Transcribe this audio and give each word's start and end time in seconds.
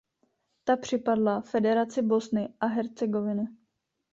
Ta 0.63 0.77
připadla 0.77 1.41
Federaci 1.41 2.01
Bosny 2.01 2.49
a 2.59 2.65
Hercegoviny. 2.65 3.47